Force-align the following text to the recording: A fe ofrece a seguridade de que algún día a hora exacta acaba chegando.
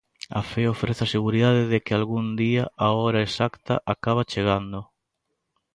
A 0.39 0.41
fe 0.51 0.63
ofrece 0.73 1.01
a 1.03 1.11
seguridade 1.15 1.61
de 1.71 1.79
que 1.85 1.93
algún 1.95 2.25
día 2.43 2.63
a 2.85 2.87
hora 2.99 3.25
exacta 3.27 3.75
acaba 3.93 4.29
chegando. 4.31 4.79